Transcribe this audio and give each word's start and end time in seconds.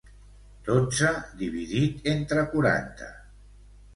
Dotze 0.67 1.11
dividit 1.41 2.09
entre 2.13 2.45
quaranta. 2.53 3.13